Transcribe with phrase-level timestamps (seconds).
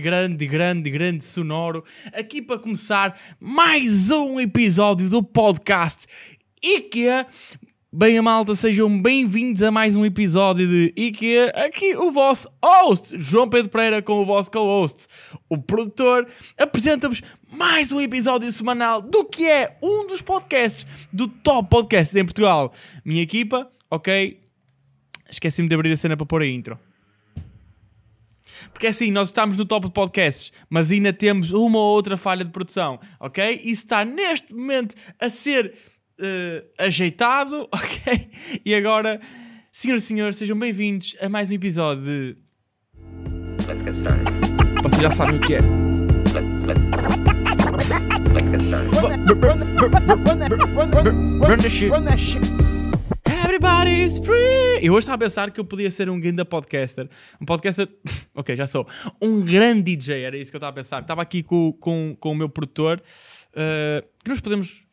[0.00, 1.84] grande, grande, grande sonoro.
[2.12, 6.06] Aqui para começar mais um episódio do podcast
[6.62, 7.26] IKEA.
[7.92, 11.50] Bem, a malta, sejam bem-vindos a mais um episódio de IKEA.
[11.66, 15.06] Aqui o vosso host, João Pedro Pereira, com o vosso co-host,
[15.48, 17.20] o produtor, apresenta-vos
[17.50, 22.72] mais um episódio semanal do que é um dos podcasts do top podcast em Portugal.
[23.04, 24.40] Minha equipa, ok?
[25.28, 26.78] Esqueci-me de abrir a cena para pôr a intro.
[28.72, 32.44] Porque assim, nós estamos no top de podcasts, mas ainda temos uma ou outra falha
[32.44, 33.60] de produção, ok?
[33.64, 35.74] E está neste momento a ser
[36.18, 38.30] uh, ajeitado, ok?
[38.64, 39.20] E agora,
[39.70, 42.36] senhoras e senhores, sejam bem-vindos a mais um episódio de.
[43.66, 44.82] Let's get started.
[44.82, 45.60] Vocês já sabem o que é.
[46.32, 46.78] Let, let,
[48.32, 48.92] let's get started.
[51.38, 52.71] Burn the shit.
[53.82, 54.78] Everybody's free!
[54.80, 57.08] Eu hoje estava a pensar que eu podia ser um grande podcaster.
[57.40, 57.88] Um podcaster.
[58.32, 58.86] ok, já sou.
[59.20, 61.02] Um grande DJ, era isso que eu estava a pensar.
[61.02, 63.02] Estava aqui com, com, com o meu produtor.
[63.48, 64.84] Uh, que nos podemos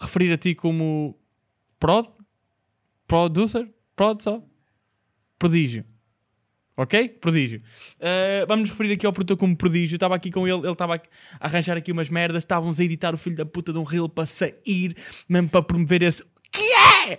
[0.00, 1.18] referir a ti como.
[1.80, 2.06] Prod?
[3.08, 3.68] Producer?
[3.96, 4.40] Prod só?
[5.36, 5.84] Prodígio.
[6.76, 7.08] Ok?
[7.08, 7.60] Prodígio.
[7.96, 9.96] Uh, vamos nos referir aqui ao produtor como prodígio.
[9.96, 11.00] Estava aqui com ele, ele estava a
[11.40, 12.44] arranjar aqui umas merdas.
[12.44, 14.96] Estávamos a editar o filho da puta de um reel para sair,
[15.28, 16.24] mesmo para promover esse.
[16.52, 17.18] Que é?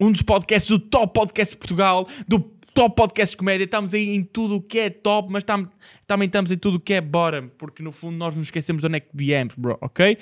[0.00, 2.40] Um dos podcasts do top podcast de Portugal, do
[2.74, 3.64] top podcast de comédia.
[3.64, 5.68] Estamos aí em tudo o que é top, mas tam,
[6.06, 8.86] também estamos em tudo o que é bottom, porque no fundo nós nos esquecemos de
[8.86, 10.16] onde é que viemos, bro, ok?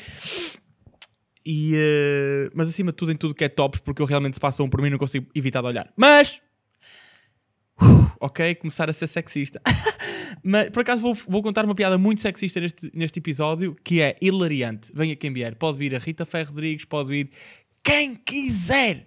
[1.47, 4.41] E, uh, mas acima de tudo, em tudo que é tops, porque eu realmente se
[4.41, 5.93] passam por mim não consigo evitar de olhar.
[5.97, 6.43] Mas
[7.81, 9.63] Uh, ok, começar a ser sexista.
[10.43, 14.17] Mas por acaso vou, vou, contar uma piada muito sexista neste, neste episódio que é
[14.21, 14.91] hilariante.
[14.93, 15.55] Venha quem vier.
[15.55, 17.31] Pode vir a Rita Ferro Rodrigues, pode vir
[17.83, 19.07] quem quiser.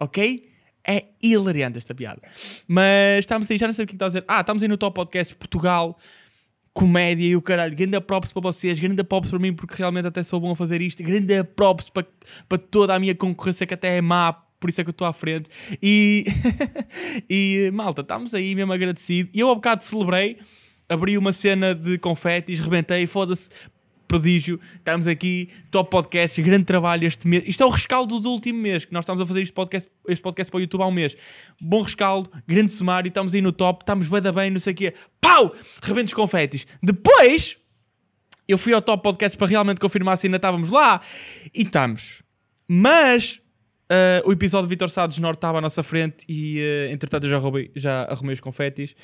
[0.00, 0.48] Ok?
[0.82, 2.22] É hilariante esta piada.
[2.66, 4.24] Mas estamos aí, já não sei o que está a dizer.
[4.26, 5.98] Ah, estamos aí no Top Podcast Portugal,
[6.72, 7.76] comédia e o caralho.
[7.76, 10.80] Grande props para vocês, grande props para mim, porque realmente até sou bom a fazer
[10.80, 11.02] isto.
[11.02, 12.06] Grande props para,
[12.48, 15.06] para toda a minha concorrência, que até é má por isso é que eu estou
[15.06, 15.48] à frente.
[15.82, 16.26] E,
[17.28, 19.30] e malta, estamos aí mesmo agradecido.
[19.32, 20.38] E eu há bocado celebrei,
[20.86, 23.48] abri uma cena de confetes, rebentei, foda-se,
[24.10, 24.58] prodígio.
[24.74, 27.44] Estamos aqui, top podcast, grande trabalho este mês.
[27.46, 30.20] Isto é o rescaldo do último mês, que nós estamos a fazer este podcast, este
[30.20, 31.16] podcast para o YouTube há um mês.
[31.60, 34.76] Bom rescaldo, grande sumário, estamos aí no top, estamos bem da bem, não sei o
[34.76, 34.94] quê.
[35.20, 35.54] Pau!
[35.80, 36.66] Rebento os confetes.
[36.82, 37.56] Depois,
[38.48, 41.00] eu fui ao top podcast para realmente confirmar se ainda estávamos lá.
[41.54, 42.22] E estamos.
[42.68, 43.40] Mas
[43.90, 47.30] Uh, o episódio de Vitor Sados Norte estava à nossa frente e, uh, entretanto, eu
[47.30, 48.94] já, roubei, já arrumei os confetes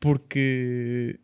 [0.00, 1.16] porque.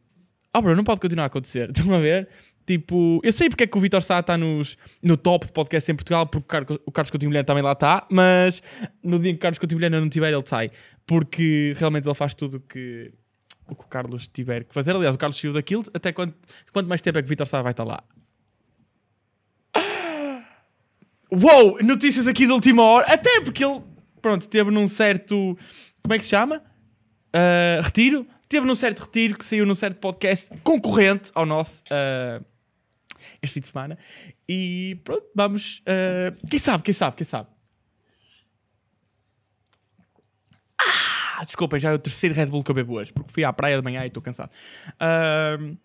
[0.52, 1.70] Ah, oh, bro, não pode continuar a acontecer.
[1.75, 2.28] Estão a ver?
[2.66, 5.94] Tipo, eu sei porque é que o Vitor Sá está nos, no top podcast em
[5.94, 6.47] Portugal, porque
[6.86, 8.62] o Carlos, Coutinho Vilhena também lá está, mas
[9.02, 10.70] no dia que o Carlos Coutinho Vilhena não tiver, ele sai.
[11.06, 13.12] Porque realmente ele faz tudo que,
[13.69, 14.97] o que o Carlos tiver que fazer.
[14.97, 16.34] Aliás, o Carlos saiu daquilo, até quanto,
[16.72, 18.02] quanto mais tempo é que o Vitor Sá vai estar lá?
[21.31, 23.06] Uou, notícias aqui de última hora.
[23.12, 23.82] Até porque ele,
[24.22, 25.58] pronto, teve num certo.
[26.02, 26.62] Como é que se chama?
[27.34, 28.26] Uh, retiro.
[28.48, 32.44] Teve num certo retiro que saiu num certo podcast concorrente ao nosso uh,
[33.44, 33.99] este fim de semana.
[34.49, 35.81] E pronto, vamos.
[35.81, 37.49] Uh, quem sabe, quem sabe, quem sabe.
[41.37, 43.53] Ah, desculpem, já é o terceiro Red Bull que eu bebo hoje, porque fui à
[43.53, 44.50] praia de manhã e estou cansado.
[44.94, 45.77] Uh,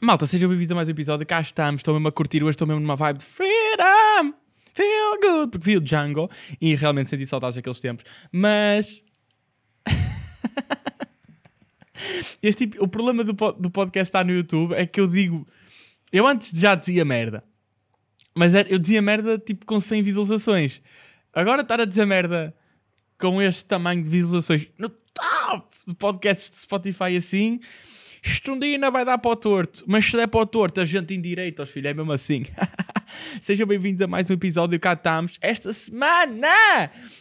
[0.00, 1.26] malta, sejam bem-vindos a mais um episódio.
[1.26, 4.44] Cá estamos, estou mesmo a curtir hoje, estou mesmo numa vibe de freedom
[4.74, 6.28] feel good, porque vi o Django
[6.60, 8.04] e realmente senti saudades daqueles tempos.
[8.30, 9.02] Mas.
[12.42, 15.46] este tipo, o problema do, do podcast estar no YouTube é que eu digo.
[16.14, 17.42] Eu antes já dizia merda.
[18.36, 20.80] Mas eu dizia merda tipo com 100 visualizações.
[21.32, 22.54] Agora estar a dizer merda
[23.18, 27.58] com este tamanho de visualizações no top de podcasts de Spotify assim
[28.62, 31.62] ainda vai dar para o torto, mas se der para o torto, a gente endireita,
[31.62, 32.44] os filhos, é mesmo assim.
[33.42, 35.36] Sejam bem-vindos a mais um episódio, cá estamos.
[35.40, 36.48] Esta semana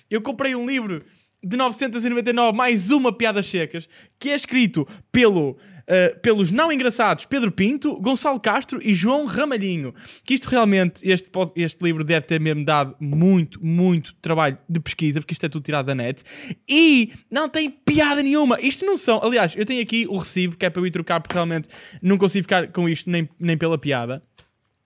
[0.09, 0.99] eu comprei um livro
[1.43, 7.51] de 999, mais uma Piadas Secas, que é escrito pelo uh, pelos não engraçados Pedro
[7.51, 9.93] Pinto, Gonçalo Castro e João Ramalhinho.
[10.23, 15.19] Que isto realmente, este, este livro deve ter mesmo dado muito, muito trabalho de pesquisa,
[15.19, 16.23] porque isto é tudo tirado da net.
[16.67, 18.57] E não tem piada nenhuma.
[18.61, 19.21] Isto não são.
[19.23, 21.69] Aliás, eu tenho aqui o recibo, que é para eu ir trocar, porque realmente
[22.01, 24.23] não consigo ficar com isto nem, nem pela piada.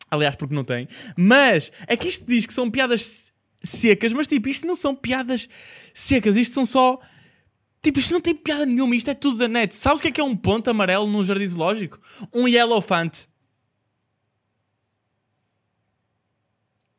[0.09, 0.87] Aliás, porque não tem.
[1.17, 5.49] Mas é que isto diz que são piadas secas, mas tipo, isto não são piadas
[5.93, 6.99] secas, isto são só
[7.87, 9.73] Tipo, isto não tem piada nenhuma, isto é tudo da net.
[9.73, 11.97] Sabes o que é que é um ponto amarelo num jardim zoológico?
[12.33, 13.29] Um yellowfant.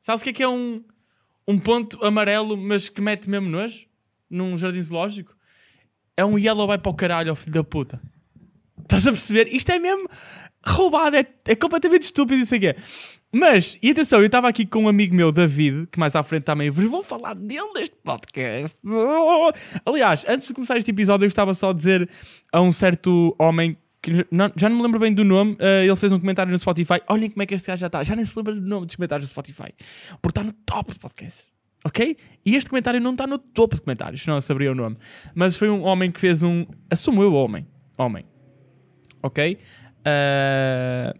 [0.00, 0.82] Sabes o que é que é um,
[1.46, 3.86] um ponto amarelo, mas que mete mesmo nojo?
[4.30, 5.36] Num jardim zoológico?
[6.16, 8.00] É um yellow vai para o caralho, filho da puta.
[8.80, 9.54] Estás a perceber?
[9.54, 10.08] Isto é mesmo
[10.68, 12.74] roubado, é, é completamente estúpido isso aqui.
[13.32, 16.44] Mas, e atenção, eu estava aqui com um amigo meu, David, que mais à frente
[16.44, 18.78] também vos vou falar dele neste podcast.
[19.84, 22.08] Aliás, antes de começar este episódio, eu estava só a dizer
[22.52, 25.96] a um certo homem que não- já não me lembro bem do nome, eh, ele
[25.96, 27.00] fez um comentário no Spotify.
[27.08, 28.02] Olhem como é que este gajo já está.
[28.04, 29.72] Já nem se lembra do nome dos comentários do Spotify.
[30.22, 31.44] Porque está no top do podcast.
[31.84, 32.16] Ok?
[32.46, 34.96] E este comentário não está no topo de comentários, eu saberia o nome.
[35.34, 36.64] Mas foi um homem que fez um.
[36.90, 37.66] Assumo eu, homem.
[37.96, 38.24] Homem.
[39.22, 39.58] Ok?
[40.08, 41.14] Eh,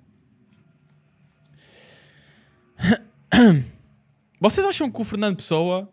[4.40, 5.88] Vocês acham que o Fernando Pessoa,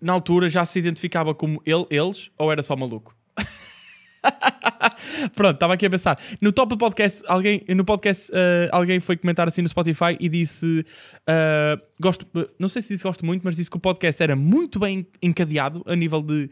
[0.00, 3.14] na altura, já se identificava como ele, eles, ou era só maluco?
[5.34, 6.18] Pronto, estava aqui a pensar.
[6.40, 10.28] No top do podcast, alguém, no podcast, eh, alguém foi comentar assim no Spotify e
[10.28, 10.84] disse:
[11.26, 12.26] eh, gosto,
[12.58, 15.82] não sei se disse gosto muito, mas disse que o podcast era muito bem encadeado
[15.86, 16.50] a nível de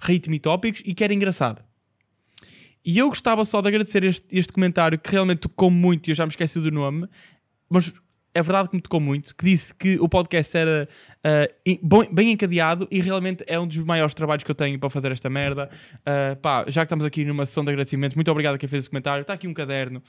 [0.00, 1.62] ritmo e tópicos e que era engraçado.
[2.84, 6.14] E eu gostava só de agradecer este, este comentário que realmente tocou muito e eu
[6.14, 7.06] já me esqueci do nome,
[7.70, 7.92] mas
[8.34, 10.88] é verdade que me tocou muito, que disse que o podcast era
[11.82, 15.12] bom- bem encadeado e realmente é um dos maiores trabalhos que eu tenho para fazer
[15.12, 15.70] esta merda.
[16.04, 18.84] Ah, pá, já que estamos aqui numa sessão de agradecimentos, muito obrigado a quem fez
[18.84, 19.20] esse comentário.
[19.20, 20.02] Está aqui um caderno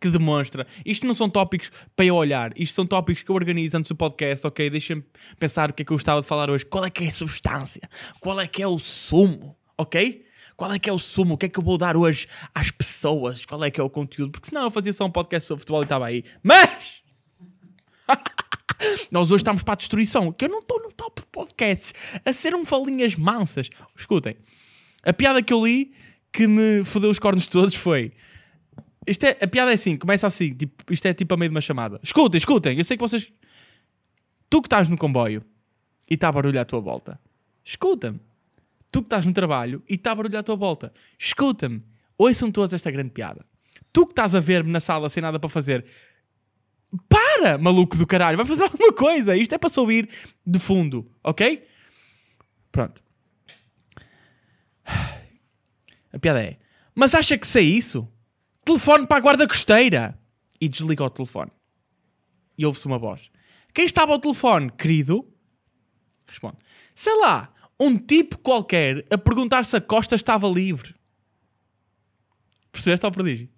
[0.00, 0.66] que demonstra.
[0.84, 3.94] Isto não são tópicos para eu olhar, isto são tópicos que eu organizo antes do
[3.96, 4.68] podcast, ok?
[4.68, 5.04] Deixem-me
[5.38, 6.64] pensar o que é que eu gostava de falar hoje.
[6.66, 7.82] Qual é que é a substância?
[8.20, 9.56] Qual é que é o sumo?
[9.78, 10.24] Ok?
[10.56, 11.34] Qual é que é o sumo?
[11.34, 13.44] O que é que eu vou dar hoje às pessoas?
[13.44, 14.32] Qual é que é o conteúdo?
[14.32, 16.24] Porque senão eu fazia só um podcast sobre futebol e estava aí.
[16.42, 17.02] Mas!
[19.10, 20.32] Nós hoje estamos para a destruição.
[20.32, 23.68] Que eu não estou no top de podcasts a ser um falinhas mansas.
[23.96, 24.36] Escutem.
[25.02, 25.92] A piada que eu li
[26.32, 28.12] que me fodeu os cornos todos foi.
[29.06, 31.54] Isto é, a piada é assim, começa assim, tipo, isto é tipo a meio de
[31.54, 32.00] uma chamada.
[32.02, 33.32] Escutem, escutem, eu sei que vocês.
[34.48, 35.44] Tu que estás no comboio
[36.10, 37.20] e está barulho à tua volta,
[37.64, 38.20] escuta-me.
[38.94, 41.82] Tu que estás no trabalho e está barulho à tua volta, escuta-me.
[42.16, 43.44] Ouçam todos esta grande piada.
[43.92, 45.84] Tu que estás a ver-me na sala sem nada para fazer,
[47.08, 49.36] para, maluco do caralho, vai fazer alguma coisa.
[49.36, 50.08] Isto é para se ouvir
[50.46, 51.66] de fundo, ok?
[52.70, 53.02] Pronto.
[54.84, 56.58] A piada é:
[56.94, 58.08] Mas acha que sei isso?
[58.64, 60.16] Telefone para a guarda costeira.
[60.60, 61.50] E desliga o telefone.
[62.56, 63.28] E ouve-se uma voz:
[63.74, 65.28] Quem estava ao telefone, querido?
[66.28, 66.58] Responde:
[66.94, 70.94] Sei lá, um tipo qualquer a perguntar se a costa estava livre.
[72.72, 73.48] Percebeste ao prodígio?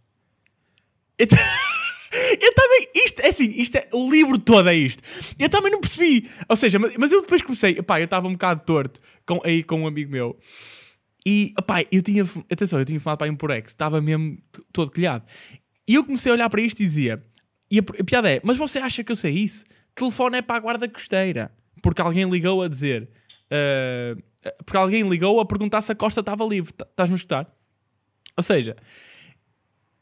[1.18, 1.26] Eu,
[2.40, 5.02] eu também, isto é assim, isto é, o livro todo é isto.
[5.38, 6.28] Eu também não percebi.
[6.48, 9.62] Ou seja, mas, mas eu depois comecei, pá, eu estava um bocado torto com, aí
[9.62, 10.38] com um amigo meu.
[11.26, 14.38] E, pá, eu tinha, atenção, eu tinha fumado para um Purex, estava mesmo
[14.72, 15.24] todo colhado.
[15.88, 17.22] E eu comecei a olhar para isto e dizia,
[17.70, 19.64] e a, a piada é, mas você acha que eu sei isso?
[19.94, 21.50] Telefone é para a guarda costeira.
[21.82, 23.08] Porque alguém ligou a dizer,
[23.50, 24.16] ah,
[24.64, 26.72] porque alguém ligou a perguntar se a costa estava livre.
[26.72, 27.54] Tá- Estás-me a escutar?
[28.36, 28.76] Ou seja,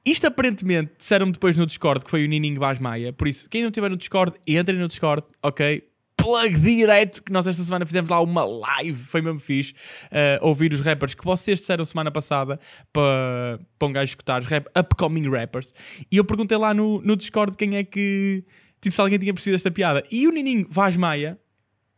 [0.04, 3.12] isto aparentemente disseram-me depois no Discord que foi o Nininho Vaz Maia.
[3.12, 5.82] Por isso, quem não estiver no Discord, entrem no Discord, ok?
[6.16, 9.74] Plug direto, que nós esta semana fizemos lá uma live, foi mesmo fixe.
[10.10, 12.58] eh, ouvir os rappers que vocês disseram semana passada
[12.92, 15.72] para, para um gajo escutar, os rap, upcoming rappers.
[16.10, 18.44] E eu perguntei lá no, no Discord quem é que.
[18.80, 20.02] Tipo, se alguém tinha percebido esta piada.
[20.10, 21.38] E o Nininho Vaz Maia,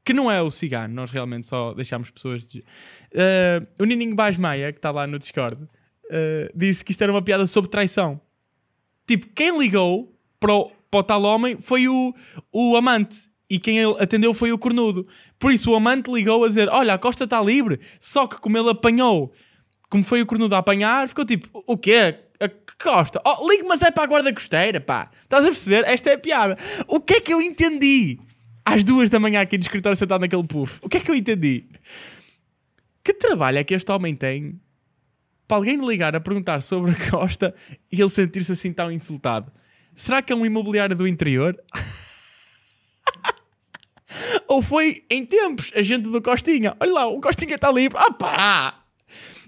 [0.06, 2.44] que não é o cigano, nós realmente só deixámos pessoas.
[2.44, 2.64] De...
[3.12, 5.68] Eh, o Nininho Vaz Maia, que está lá no Discord,
[6.08, 8.20] eh, disse que isto era uma piada sobre traição.
[9.04, 12.14] Tipo, quem ligou para o, para o tal homem foi o,
[12.52, 13.28] o amante.
[13.50, 15.08] E quem ele atendeu foi o cornudo.
[15.40, 17.80] Por isso o amante ligou a dizer: Olha, a costa está livre.
[17.98, 19.32] Só que como ele apanhou,
[19.90, 22.16] como foi o cornudo a apanhar, ficou tipo: O quê?
[22.38, 22.48] A
[22.80, 23.20] costa?
[23.24, 25.10] Oh, ligue, mas é para a guarda costeira, pá.
[25.24, 25.84] Estás a perceber?
[25.84, 26.56] Esta é a piada.
[26.86, 28.20] O que é que eu entendi?
[28.68, 30.80] Às duas da manhã aqui no escritório sentado naquele puff.
[30.82, 31.66] O que é que eu entendi?
[33.04, 34.60] Que trabalho é que este homem tem
[35.46, 37.54] para alguém ligar a perguntar sobre a costa
[37.92, 39.52] e ele sentir-se assim tão insultado?
[39.94, 41.56] Será que é um imobiliário do interior?
[44.48, 46.76] Ou foi em tempos a gente do Costinha?
[46.80, 47.96] Olha lá, o Costinha está livre.
[48.22, 48.80] Ah!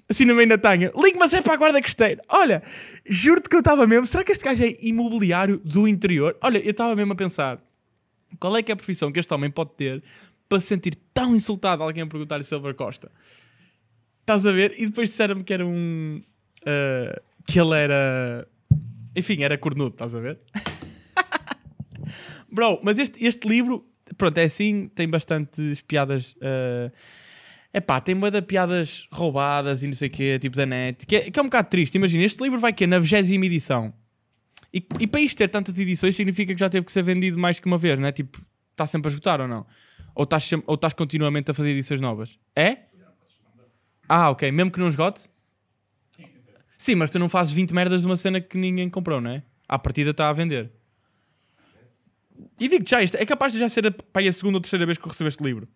[0.08, 0.92] Assim no meio da tanha.
[0.96, 2.22] Ligue, mas é para a guarda costeira.
[2.28, 2.62] Olha,
[3.04, 4.06] juro-te que eu estava mesmo.
[4.06, 6.36] Será que este gajo é imobiliário do interior?
[6.40, 7.60] Olha, eu estava mesmo a pensar.
[8.38, 10.02] Qual é que é a profissão que este homem pode ter
[10.48, 13.10] para se sentir tão insultado alguém a perguntar-lhe sobre a costa?
[14.20, 14.74] Estás a ver?
[14.78, 16.22] E depois disseram-me que era um.
[16.66, 18.46] ah, que ele era.
[19.16, 20.38] Enfim, era cornudo, estás a ver?
[22.52, 23.84] Bro, mas este, este livro,
[24.16, 26.36] pronto, é assim, tem bastantes piadas.
[27.72, 31.16] É pá, tem muita piadas roubadas e não sei o quê, tipo da net, que
[31.16, 31.94] é, que é um bocado triste.
[31.96, 33.92] Imagina, este livro vai que na 20 edição.
[34.72, 37.58] E, e para isto ter tantas edições significa que já teve que ser vendido mais
[37.58, 38.12] que uma vez, não é?
[38.12, 38.40] Tipo,
[38.72, 39.66] está sempre a esgotar ou não?
[40.14, 42.38] Ou estás, ou estás continuamente a fazer edições novas?
[42.54, 42.88] É?
[44.08, 44.50] Ah, ok.
[44.50, 45.28] Mesmo que não esgote?
[46.76, 49.42] Sim, mas tu não fazes 20 merdas de uma cena que ninguém comprou, não é?
[49.68, 50.70] À partida está a vender.
[52.58, 54.86] E digo já, isto é capaz de já ser a, pá, a segunda ou terceira
[54.86, 55.68] vez que eu recebo este livro.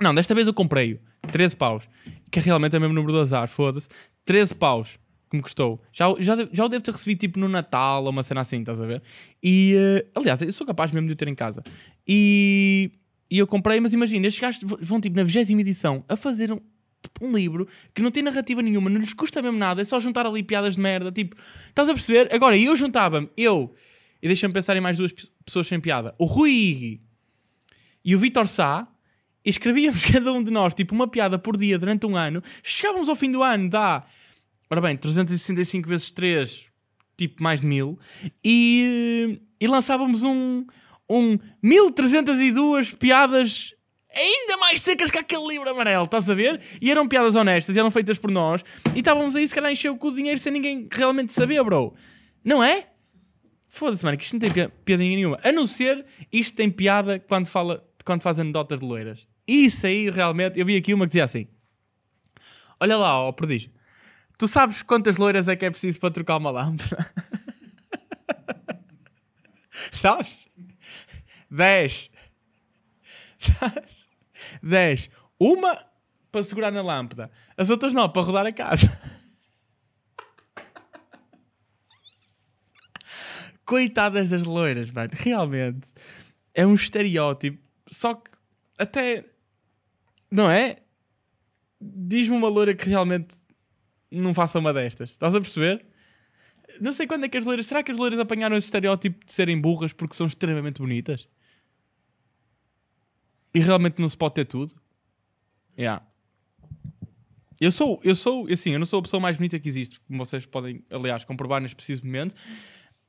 [0.00, 1.00] Não, desta vez eu comprei-o.
[1.32, 1.88] 13 paus.
[2.30, 3.88] Que realmente é o mesmo número do azar, foda-se.
[4.24, 4.98] 13 paus
[5.30, 5.82] que me custou.
[5.92, 8.80] Já, já, já o devo ter recebido tipo no Natal ou uma cena assim, estás
[8.80, 9.02] a ver?
[9.42, 11.62] E, eh, aliás, eu sou capaz mesmo de o ter em casa.
[12.06, 12.90] E,
[13.30, 16.60] e eu comprei, mas imagina, estes gajos vão tipo na 20 edição a fazer um,
[17.02, 19.98] tipo, um livro que não tem narrativa nenhuma, não lhes custa mesmo nada, é só
[19.98, 21.10] juntar ali piadas de merda.
[21.10, 21.36] Tipo,
[21.68, 22.32] estás a perceber?
[22.32, 23.74] Agora, eu juntava-me, eu,
[24.22, 27.00] e deixa-me pensar em mais duas pe- pessoas sem piada, o Rui Igui
[28.04, 28.86] e o Vitor Sá,
[29.44, 32.42] e escrevíamos cada um de nós, tipo, uma piada por dia durante um ano.
[32.62, 34.04] Chegávamos ao fim do ano, dá,
[34.70, 36.66] ora bem, 365 vezes 3,
[37.16, 37.98] tipo, mais de mil,
[38.44, 40.64] e, e lançávamos um,
[41.08, 43.72] um 1302 piadas
[44.14, 46.60] ainda mais secas que aquele livro amarelo, estás a ver?
[46.80, 49.96] E eram piadas honestas, eram feitas por nós, e estávamos aí, se calhar, encher o
[49.96, 51.94] cu de dinheiro sem ninguém realmente saber, bro.
[52.42, 52.86] Não é?
[53.68, 55.38] Foda-se, mano, que isto não tem pi- piadinha nenhuma.
[55.44, 59.26] A não ser, isto tem piada quando, fala, quando faz anedotas de loiras.
[59.46, 61.46] Isso aí, realmente, eu vi aqui uma que dizia assim:
[62.80, 63.70] Olha lá, ó prodígio,
[64.38, 67.12] tu sabes quantas loiras é que é preciso para trocar uma lâmpada?
[69.90, 70.48] sabes?
[71.50, 72.10] 10.
[73.38, 74.08] Sabes?
[74.62, 75.10] 10.
[75.38, 75.76] Uma
[76.30, 78.86] para segurar na lâmpada, as outras não, para rodar a casa.
[83.64, 85.10] Coitadas das loiras, mano.
[85.14, 85.92] Realmente.
[86.54, 87.58] É um estereótipo.
[87.90, 88.30] Só que
[88.78, 89.24] até.
[90.30, 90.76] Não é?
[91.80, 93.34] Diz-me uma loira que realmente
[94.10, 95.10] não faça uma destas.
[95.10, 95.84] Estás a perceber?
[96.80, 97.66] Não sei quando é que as loiras.
[97.66, 101.28] Será que as loiras apanharam esse estereótipo de serem burras porque são extremamente bonitas?
[103.54, 104.74] E realmente não se pode ter tudo?
[105.78, 106.06] Yeah.
[107.60, 110.24] Eu sou, eu sou, assim, eu não sou a pessoa mais bonita que existe, como
[110.24, 112.34] vocês podem, aliás, comprovar neste preciso momento.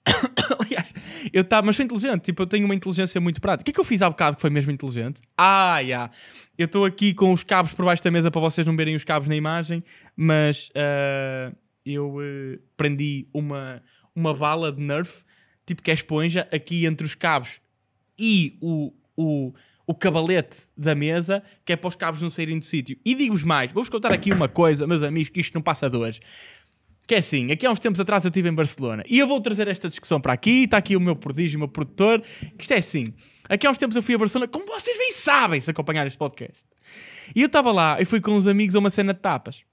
[0.60, 0.94] aliás,
[1.34, 3.62] eu estava, mas sou inteligente, tipo, eu tenho uma inteligência muito prática.
[3.62, 5.22] O que é que eu fiz há bocado que foi mesmo inteligente?
[5.38, 6.10] Ah, já.
[6.58, 9.04] Eu estou aqui com os cabos por baixo da mesa para vocês não verem os
[9.04, 9.82] cabos na imagem,
[10.16, 11.52] mas ah,
[11.86, 13.82] eu eh, prendi uma,
[14.16, 15.24] uma bala de Nerf,
[15.66, 17.62] tipo que é esponja, aqui entre os cabos
[18.20, 19.54] e o, o,
[19.86, 22.98] o cabalete da mesa, que é para os cabos não saírem do sítio.
[23.06, 25.98] E digo-vos mais, vou-vos contar aqui uma coisa, meus amigos, que isto não passa de
[25.98, 26.20] hoje.
[27.08, 29.40] Que é assim, aqui há uns tempos atrás eu estive em Barcelona e eu vou
[29.40, 32.74] trazer esta discussão para aqui, está aqui o meu prodígio, o meu produtor, que isto
[32.74, 33.14] é assim,
[33.48, 36.18] aqui há uns tempos eu fui a Barcelona, como vocês bem sabem se acompanhar este
[36.18, 36.66] podcast.
[37.34, 39.64] E eu estava lá e fui com uns amigos a uma cena de tapas.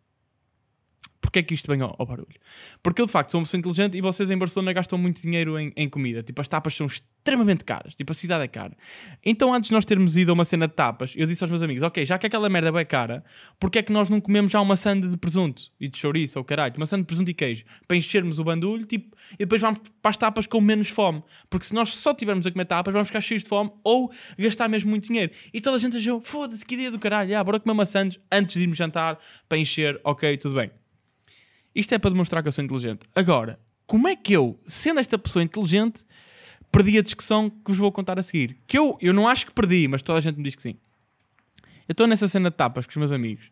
[1.24, 2.36] Porquê é que isto vem ao, ao barulho?
[2.82, 5.58] Porque eu de facto sou uma pessoa inteligente e vocês em Barcelona gastam muito dinheiro
[5.58, 6.22] em, em comida.
[6.22, 7.94] Tipo, as tapas são extremamente caras.
[7.94, 8.76] Tipo, a cidade é cara.
[9.24, 11.62] Então, antes de nós termos ido a uma cena de tapas, eu disse aos meus
[11.62, 13.24] amigos: Ok, já que aquela merda é cara,
[13.58, 16.44] porquê é que nós não comemos já uma sanda de presunto e de chouriço ou
[16.44, 16.74] caralho?
[16.76, 20.10] Uma sanda de presunto e queijo para enchermos o bandulho tipo, e depois vamos para
[20.10, 21.22] as tapas com menos fome.
[21.48, 24.68] Porque se nós só tivermos a comer tapas, vamos ficar cheios de fome ou gastar
[24.68, 25.32] mesmo muito dinheiro.
[25.54, 28.56] E toda a gente achou: Foda-se, que ideia do caralho, ah, bora comer maçãs antes
[28.56, 29.98] de irmos jantar para encher.
[30.04, 30.83] Ok, tudo bem.
[31.74, 33.06] Isto é para demonstrar que eu sou inteligente.
[33.14, 36.04] Agora, como é que eu, sendo esta pessoa inteligente,
[36.70, 38.56] perdi a discussão que vos vou contar a seguir?
[38.66, 40.76] Que eu, eu não acho que perdi, mas toda a gente me diz que sim.
[41.88, 43.50] Eu estou nessa cena de tapas com os meus amigos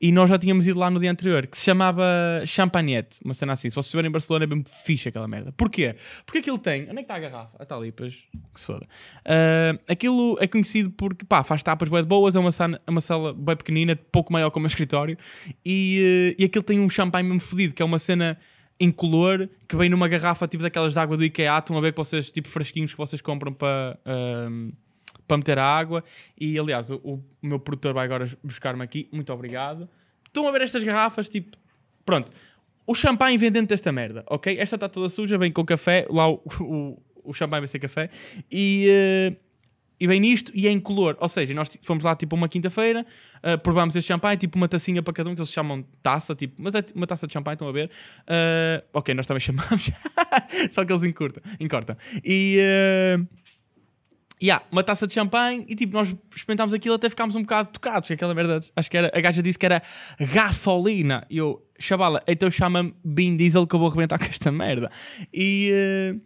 [0.00, 2.04] e nós já tínhamos ido lá no dia anterior, que se chamava
[2.44, 3.68] Champagnette, uma cena assim.
[3.70, 5.52] Se vocês estiverem em Barcelona é bem fixe aquela merda.
[5.56, 5.94] Porquê?
[6.24, 6.82] Porque aquilo tem.
[6.82, 7.62] Onde é que está a garrafa?
[7.62, 8.14] Está ali, pois
[8.52, 8.86] que se foda.
[9.24, 13.00] Ah, aquilo é conhecido porque pá, faz tapas de boas, é uma, sana, é uma
[13.00, 15.16] sala bem pequenina, pouco maior que o meu escritório,
[15.64, 18.38] e, eh, e aquilo tem um champanhe mesmo fodido, que é uma cena
[18.78, 21.98] incolor que vem numa garrafa tipo daquelas de água do IKEA, estão a ver que
[21.98, 23.98] vocês, tipo fresquinhos que vocês compram para.
[24.04, 24.70] ahm,
[25.26, 26.04] para meter a água
[26.38, 29.88] e aliás o, o meu produtor vai agora buscar-me aqui muito obrigado
[30.26, 31.56] estão a ver estas garrafas tipo
[32.04, 32.30] pronto
[32.86, 36.28] o champanhe vem dentro desta merda ok esta está toda suja vem com café lá
[36.28, 38.10] o, o, o champanhe vai ser café
[38.50, 39.36] e eh,
[39.98, 41.16] e vem nisto e é incolor.
[41.20, 43.04] Ou seja, nós fomos lá tipo uma quinta-feira,
[43.42, 46.54] uh, provámos este champanhe, tipo uma tacinha para cada um, que eles chamam taça, tipo,
[46.58, 47.90] mas é uma taça de champanhe, estão a ver?
[48.22, 49.90] Uh, ok, nós também chamamos,
[50.70, 51.42] só que eles encurtam.
[51.58, 51.96] encortam.
[52.24, 52.58] E.
[53.18, 53.45] Uh,
[54.42, 58.06] Yeah, uma taça de champanhe e tipo, nós experimentámos aquilo até ficámos um bocado tocados.
[58.06, 59.82] que Aquela merda, acho que era, a gaja disse que era
[60.34, 61.26] gasolina.
[61.30, 64.90] E eu, chavala, então chama-me Bean Diesel que eu vou arrebentar com esta merda.
[65.32, 66.16] E, eh,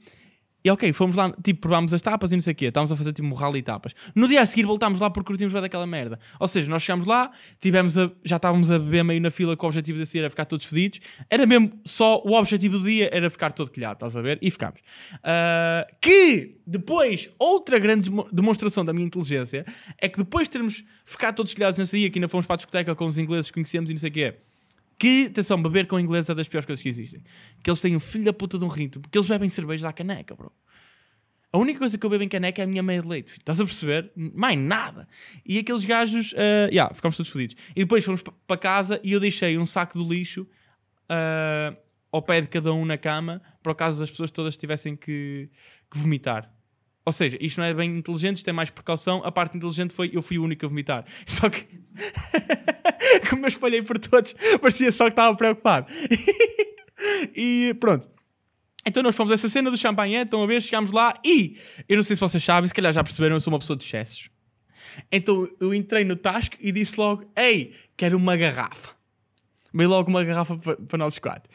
[0.65, 2.67] e ok, fomos lá, tipo, provámos as tapas e não sei o quê.
[2.67, 3.95] Estávamos a fazer tipo um rally tapas.
[4.15, 6.19] No dia a seguir voltámos lá porque curtimos bem daquela merda.
[6.39, 9.67] Ou seja, nós chegámos lá, tivemos a- já estávamos a beber meio na fila com
[9.67, 11.01] o objetivo de ser era ficar todos fedidos.
[11.31, 14.39] Era mesmo só o objetivo do dia era ficar todo quilhado, estás a ver?
[14.43, 14.81] E ficámos.
[15.23, 19.65] Ah, que depois, outra grande demo- demonstração da minha inteligência
[19.99, 22.57] é que depois de termos ficado todos quilhados nesse dia, que ainda fomos para a
[22.59, 24.35] discoteca com os ingleses que conhecemos e não sei o quê.
[25.01, 27.23] Que, atenção, beber com inglês é das piores coisas que existem.
[27.63, 29.01] Que eles têm um filho da puta de um ritmo.
[29.01, 30.53] Porque eles bebem cerveja à caneca, bro.
[31.51, 33.31] A única coisa que eu bebo em caneca é a minha meia de leite.
[33.31, 33.41] filho.
[33.41, 34.13] Estás a perceber?
[34.15, 35.09] Mais nada.
[35.45, 37.57] E aqueles gajos, ah, yeah, ficámos todos fodidos.
[37.75, 40.47] E depois fomos pa- para casa e eu deixei um saco do lixo
[41.09, 41.75] ah,
[42.13, 45.49] ao pé de cada um na cama, para o caso das pessoas todas tivessem que,
[45.91, 46.53] que vomitar.
[47.07, 49.23] Ou seja, isto não é bem inteligente, isto é mais precaução.
[49.25, 51.05] A parte inteligente foi eu fui o único a vomitar.
[51.27, 51.67] Só que,
[53.29, 55.87] como eu espalhei por todos, parecia só que estava preocupado.
[57.35, 58.09] e pronto.
[58.87, 61.57] Então nós fomos a essa cena do champanhe, estão a ver, chegámos lá e
[61.89, 63.85] eu não sei se vocês sabem, se calhar já perceberam, eu sou uma pessoa de
[63.85, 64.31] excessos.
[65.13, 68.91] Então eu entrei no Tasco e disse logo: Ei, quero uma garrafa.
[69.73, 71.51] Veio logo uma garrafa pa- para nós quatro.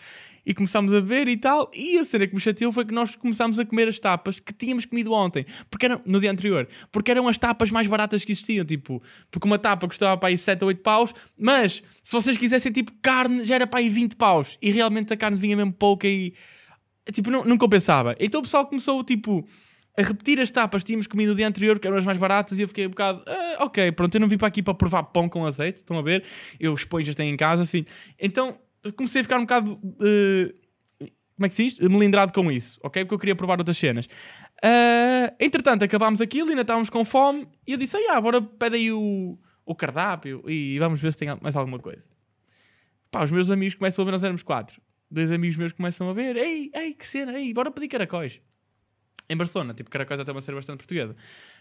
[0.45, 1.69] E começámos a ver e tal.
[1.73, 4.53] E a cena que me chateou foi que nós começámos a comer as tapas que
[4.53, 8.31] tínhamos comido ontem, porque eram, no dia anterior, porque eram as tapas mais baratas que
[8.31, 8.65] existiam.
[8.65, 12.71] Tipo, porque uma tapa custava para aí 7 ou 8 paus, mas se vocês quisessem
[12.71, 14.57] tipo carne, já era para aí 20 paus.
[14.61, 16.33] E realmente a carne vinha mesmo pouca e
[17.11, 18.15] tipo, não, não compensava.
[18.19, 19.45] Então o pessoal começou tipo
[19.97, 22.59] a repetir as tapas que tínhamos comido o dia anterior, que eram as mais baratas,
[22.59, 25.03] e eu fiquei um bocado, "Ah, ok, pronto, eu não vim para aqui para provar
[25.03, 26.23] pão com azeite, estão a ver?
[26.59, 27.85] Eu esponjas tenho em casa, filho.
[28.19, 28.53] Então
[28.93, 29.79] comecei a ficar um bocado.
[30.01, 30.53] eh,
[31.35, 31.79] como é que se diz?
[31.79, 33.03] Melindrado com isso, ok?
[33.03, 34.07] Porque eu queria provar outras cenas.
[34.63, 38.91] Ah, entretanto, acabámos aquilo ainda estávamos com fome, e eu disse, ah, agora pede aí
[38.91, 42.07] o, o cardápio e vamos ver se tem mais alguma coisa.
[43.11, 44.81] Pá, os meus amigos começam a ver, nós éramos quatro.
[45.11, 48.41] Dois amigos meus começam a ver, ei, ei, que cena, ei, bora pedir caracóis.
[49.29, 51.15] Em Barcelona, tipo, caracóis até uma ser bastante portuguesa.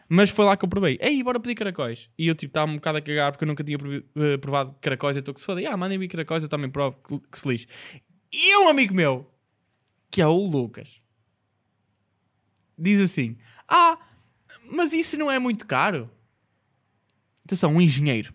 [0.08, 2.10] Mas foi lá que eu provei, ei, bora pedir caracóis.
[2.18, 3.78] E eu, tipo, estava um bocado a cagar porque eu nunca tinha
[4.16, 5.16] eh, provado caracóis.
[5.16, 6.98] Eu estou que se foda, ah, mandem-me caracóis, eu também provo,
[7.30, 7.66] que se lixe.
[8.32, 9.30] E um amigo meu,
[10.10, 11.00] que é o Lucas,
[12.78, 13.98] diz assim: Ah,
[14.70, 16.10] mas isso não é muito caro?
[17.44, 18.34] Atenção, um engenheiro.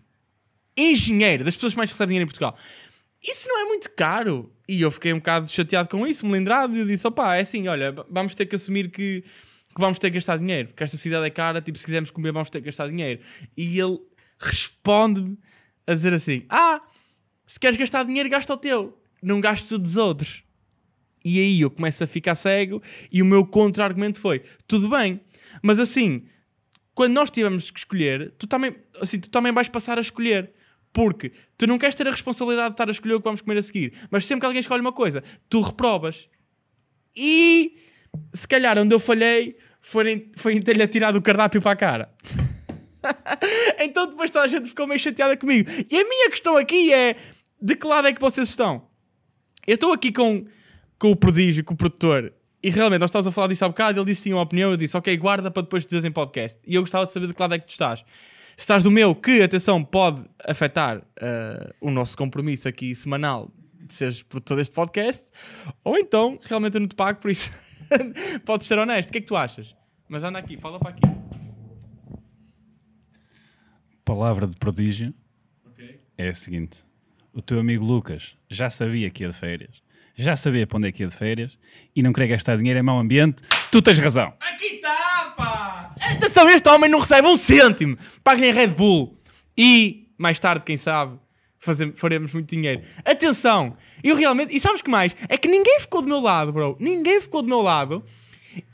[0.76, 2.56] Engenheiro, das pessoas que mais recebem dinheiro em Portugal.
[3.22, 4.52] Isso não é muito caro.
[4.68, 7.68] E eu fiquei um bocado chateado com isso, melindrado, e eu disse: opá, é assim,
[7.68, 11.26] olha, vamos ter que assumir que, que vamos ter que gastar dinheiro, que esta cidade
[11.26, 13.20] é cara, tipo, se quisermos comer, vamos ter que gastar dinheiro.
[13.56, 13.98] E ele
[14.38, 15.38] responde-me
[15.86, 16.80] a dizer assim: Ah,
[17.46, 20.44] se queres gastar dinheiro, gasta o teu, não gastes o dos outros.
[21.24, 25.20] E aí eu começo a ficar cego e o meu contra-argumento foi: tudo bem,
[25.62, 26.26] mas assim,
[26.94, 30.52] quando nós tivermos que escolher, tu também, assim, tu também vais passar a escolher.
[30.92, 33.58] Porque tu não queres ter a responsabilidade de estar a escolher o que vamos comer
[33.58, 36.28] a seguir, mas sempre que alguém escolhe uma coisa, tu reprovas.
[37.16, 37.76] E
[38.32, 41.76] se calhar onde eu falhei foi em, foi em ter-lhe atirado o cardápio para a
[41.76, 42.14] cara.
[43.78, 45.70] então depois toda a gente ficou meio chateada comigo.
[45.90, 47.16] E a minha questão aqui é:
[47.60, 48.88] de que lado é que vocês estão?
[49.66, 50.44] Eu estou aqui com,
[50.98, 53.98] com o prodígio, com o produtor, e realmente nós estávamos a falar disso há bocado.
[53.98, 54.70] Ele disse que tinha uma opinião.
[54.70, 56.58] Eu disse, ok, guarda para depois dizeres em podcast.
[56.66, 58.04] E eu gostava de saber de que lado é que tu estás.
[58.60, 63.94] Se estás do meu, que atenção, pode afetar eh, o nosso compromisso aqui semanal de
[63.94, 65.24] seres produtor deste podcast,
[65.82, 67.50] ou então realmente eu não te pago, por isso
[68.44, 69.08] podes ser honesto.
[69.08, 69.74] O que é que tu achas?
[70.10, 71.00] Mas anda aqui, fala para aqui.
[74.04, 75.14] Palavra de prodígio
[75.64, 75.98] Ok.
[76.18, 76.84] é a seguinte:
[77.32, 79.82] o teu amigo Lucas já sabia que ia de férias,
[80.14, 81.58] já sabia para onde é que ia de férias
[81.96, 83.42] e não queria gastar dinheiro em mau ambiente.
[83.72, 84.34] Tu tens razão.
[84.38, 84.99] Aqui está!
[86.00, 87.96] Atenção, este homem não recebe um cêntimo.
[88.24, 89.18] Paga-lhe em Red Bull.
[89.56, 91.18] E, mais tarde, quem sabe,
[91.94, 92.82] faremos muito dinheiro.
[93.04, 93.76] Atenção!
[94.02, 94.56] Eu realmente...
[94.56, 95.14] E sabes que mais?
[95.28, 96.76] É que ninguém ficou do meu lado, bro.
[96.80, 98.04] Ninguém ficou do meu lado.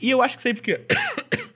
[0.01, 0.81] E eu acho que sei porquê.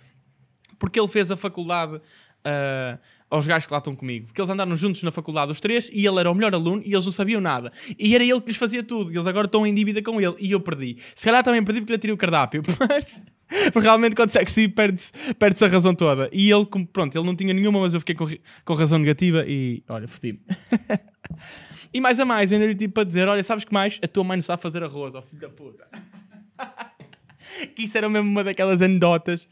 [0.78, 2.02] Porque ele fez a faculdade...
[2.44, 2.98] ah,
[3.32, 6.06] aos gajos que lá estão comigo, porque eles andaram juntos na faculdade, os três, e
[6.06, 7.72] ele era o melhor aluno e eles não sabiam nada.
[7.98, 10.36] E era ele que lhes fazia tudo, e eles agora estão em dívida com ele,
[10.38, 10.98] e eu perdi.
[11.16, 13.22] Se calhar também perdi porque lhe tirei o cardápio, mas
[13.72, 16.30] porque realmente quando sexy perde-se perde a razão toda.
[16.32, 18.26] E ele, pronto, ele não tinha nenhuma, mas eu fiquei com,
[18.64, 20.40] com razão negativa e olha, fodi-me.
[21.94, 24.00] e mais a mais, ainda lhe tive para dizer: olha, sabes que mais?
[24.02, 25.88] A tua mãe não sabe fazer arroz, ó filho da puta.
[27.76, 29.48] que isso era mesmo uma daquelas anedotas.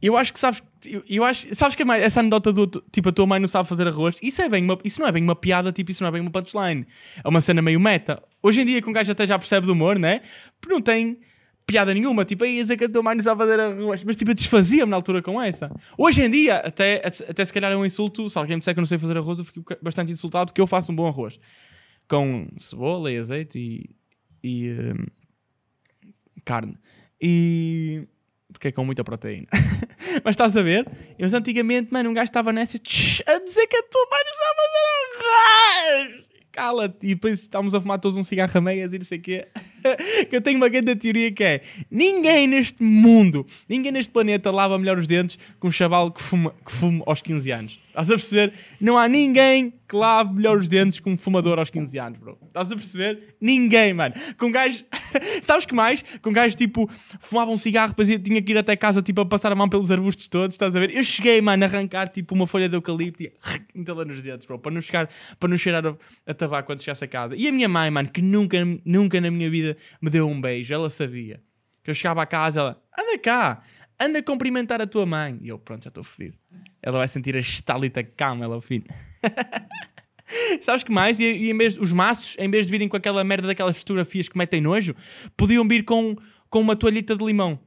[0.00, 0.62] Eu acho que sabes,
[1.08, 4.16] eu, acho, sabes que essa anedota do tipo a tua mãe não sabe fazer arroz,
[4.22, 6.20] isso é bem uma, isso não é bem uma piada, tipo, isso não é bem
[6.20, 6.86] uma punchline.
[7.24, 8.22] É uma cena meio meta.
[8.42, 10.20] Hoje em dia que um gajo até já percebe do humor, né?
[10.60, 11.18] Porque não tem
[11.66, 14.30] piada nenhuma, tipo, aí dizer que a tua mãe não sabe fazer arroz, mas tipo,
[14.30, 15.70] eu desfazia-me na altura com essa.
[15.96, 18.80] Hoje em dia, até, até se calhar é um insulto, se alguém me disser que
[18.80, 21.38] eu não sei fazer arroz, eu fico bastante insultado porque eu faço um bom arroz.
[22.08, 23.90] Com cebola e azeite e,
[24.42, 25.06] e hum,
[26.44, 26.76] carne.
[27.20, 28.06] E.
[28.52, 29.46] Porque é com muita proteína.
[30.22, 30.86] Mas estás a ver?
[31.18, 34.56] Mas antigamente, mano, um gajo estava nessa a dizer que a tua mãe não sabe
[34.60, 36.33] fazer arroz.
[36.54, 37.04] Cala-te.
[37.04, 39.48] E depois estávamos a fumar todos um cigarro a meias e não sei o quê.
[40.30, 44.78] que eu tenho uma grande teoria que é ninguém neste mundo, ninguém neste planeta lava
[44.78, 47.83] melhor os dentes que um chaval que fuma, que fuma aos 15 anos.
[47.94, 48.52] Estás a perceber?
[48.80, 52.36] Não há ninguém que lave melhor os dentes que um fumador aos 15 anos, bro.
[52.44, 53.36] Estás a perceber?
[53.40, 54.12] Ninguém, mano.
[54.36, 54.84] Com gajo.
[55.44, 56.04] Sabes que mais?
[56.20, 59.52] Com gajo tipo fumava um cigarro, depois tinha que ir até casa tipo a passar
[59.52, 60.54] a mão pelos arbustos todos.
[60.54, 60.92] Estás a ver?
[60.92, 63.32] Eu cheguei, mano, a arrancar tipo uma folha de eucalipto e
[63.72, 64.58] metê-la nos dentes, bro.
[64.58, 67.36] Para não, chegar, para não cheirar a, a tabaco quando chegasse a casa.
[67.36, 70.74] E a minha mãe, mano, que nunca, nunca na minha vida me deu um beijo,
[70.74, 71.40] ela sabia.
[71.84, 73.62] Que eu chegava a casa, ela, anda cá,
[74.00, 75.38] anda cumprimentar a tua mãe.
[75.42, 76.36] E eu, pronto, já estou fodido.
[76.82, 78.84] Ela vai sentir a estalita calma, ela, filho.
[80.60, 81.20] Sabes que mais?
[81.20, 84.28] E, e em vez, os maços, em vez de virem com aquela merda daquelas fotografias
[84.28, 84.94] que metem nojo,
[85.36, 86.16] podiam vir com,
[86.48, 87.58] com uma toalhita de limão.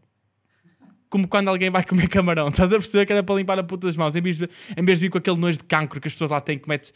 [1.09, 2.49] Como quando alguém vai comer camarão.
[2.49, 4.15] Estás a perceber que era para limpar a puta das mãos.
[4.15, 6.31] Em vez de, em vez de vir com aquele nojo de cancro que as pessoas
[6.31, 6.91] lá têm que mete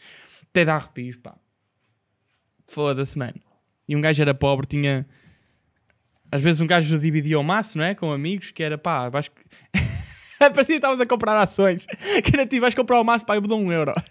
[0.52, 1.34] até dá arrepios, pá.
[2.66, 3.40] Foda-se, mano.
[3.88, 5.06] E um gajo era pobre, tinha.
[6.32, 7.94] Às vezes um gajo dividia o maço, não é?
[7.94, 9.30] Com amigos, que era pá, vais.
[10.38, 11.86] Parecia que estavas a comprar ações.
[12.24, 13.92] Que era tipo, vais comprar o maço, pá, eu vou um euro.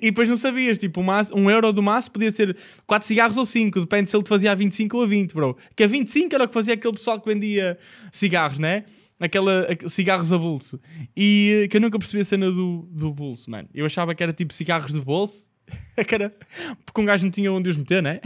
[0.00, 3.36] E depois não sabias, tipo, um, maço, um euro do maço podia ser 4 cigarros
[3.36, 5.56] ou 5, depende se ele te fazia a 25 ou a 20, bro.
[5.74, 7.76] Que a 25 era o que fazia aquele pessoal que vendia
[8.12, 8.84] cigarros, né?
[9.18, 10.78] Aquela, aqu- cigarros a bolso.
[11.16, 13.68] E eh, que eu nunca percebi a cena do, do bolso, mano.
[13.74, 15.48] Eu achava que era tipo cigarros de bolso,
[16.06, 16.32] que era,
[16.84, 18.20] porque um gajo não tinha onde os meter, né?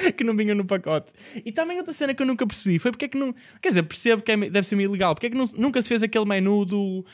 [0.16, 1.12] que não vinha no pacote.
[1.44, 3.34] E também outra cena que eu nunca percebi foi porque é que não.
[3.60, 5.14] Quer dizer, percebo que é deve ser meio ilegal.
[5.14, 7.04] Porque é que não- nunca se fez aquele menu do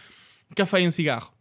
[0.56, 1.32] café e um cigarro?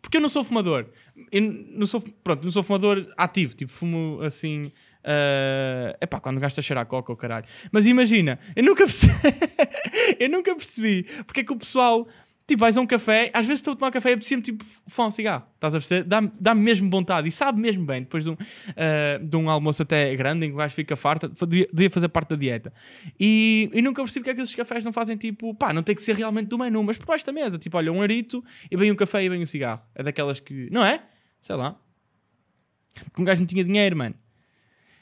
[0.00, 0.86] Porque eu não sou fumador.
[1.32, 3.54] Eu não sou, pronto, não sou fumador ativo.
[3.54, 4.70] Tipo, fumo assim.
[5.08, 7.46] É epá, quando gasta cheirar coca ou caralho.
[7.70, 9.12] Mas imagina, eu nunca percebi.
[10.18, 12.08] eu nunca percebi porque é que o pessoal.
[12.46, 15.08] Tipo, vais a um café, às vezes estou a tomar café e apetecia-me tipo fumar
[15.08, 15.44] um cigarro.
[15.56, 16.04] Estás a perceber?
[16.04, 18.36] Dá-me dá mesmo vontade e sabe mesmo bem, depois de um,
[18.76, 22.28] ah, de um almoço até grande em que o gajo fica farta, devia, fazer parte
[22.30, 22.72] da dieta.
[23.18, 25.92] E, e nunca percebi porque é que esses cafés não fazem tipo, pá, não tem
[25.92, 27.58] que ser realmente do menu, mas por baixo da mesa.
[27.58, 29.82] Tipo, olha, um arito e vem um café e vem um cigarro.
[29.92, 30.68] É daquelas que.
[30.70, 31.02] Não é?
[31.42, 31.76] Sei lá.
[32.94, 34.14] Porque um gajo não tinha dinheiro, mano.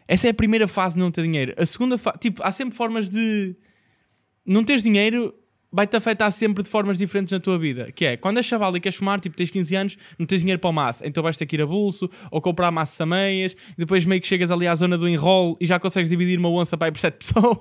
[0.09, 1.54] Essa é a primeira fase de não ter dinheiro.
[1.59, 2.18] A segunda fase.
[2.20, 3.54] Tipo, há sempre formas de.
[4.46, 5.35] Não teres dinheiro
[5.75, 7.91] vai-te afetar sempre de formas diferentes na tua vida.
[7.91, 10.61] Que é, quando és chaval e queres fumar, tipo, tens 15 anos, não tens dinheiro
[10.61, 14.05] para o maço, então vais ter que ir a bolso ou comprar maço meias, depois
[14.07, 16.89] meio que chegas ali à zona do enrolo e já consegues dividir uma onça para
[16.89, 17.59] ir por 7 pessoas.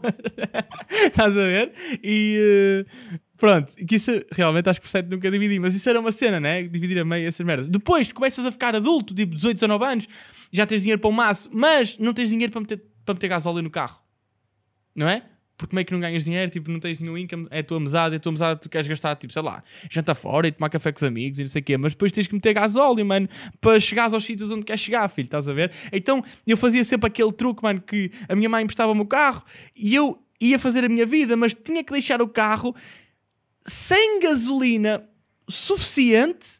[0.91, 1.73] Estás a ver?
[2.04, 2.86] E.
[2.86, 6.13] eh, Pronto, que isso realmente acho que por 7 nunca dividi, mas isso era uma
[6.13, 6.63] cena, né?
[6.63, 7.67] Dividir a meia essas merdas.
[7.67, 10.08] Depois começas a ficar adulto, tipo 18, 19 anos,
[10.49, 13.62] já tens dinheiro para o maço, mas não tens dinheiro para meter, para meter gasóleo
[13.62, 13.99] no carro,
[14.95, 15.23] não é?
[15.57, 18.15] Porque meio que não ganhas dinheiro, tipo, não tens nenhum income, é a tua mesada,
[18.15, 20.91] é a tua mesada, tu queres gastar, tipo, sei lá, jantar fora e tomar café
[20.91, 23.29] com os amigos e não sei o quê, mas depois tens que meter gasóleo, mano,
[23.61, 25.71] para chegares aos sítios onde queres chegar, filho, estás a ver?
[25.91, 29.43] Então eu fazia sempre aquele truque, mano, que a minha mãe emprestava-me o carro
[29.75, 32.75] e eu ia fazer a minha vida, mas tinha que deixar o carro
[33.65, 35.01] sem gasolina
[35.47, 36.59] suficiente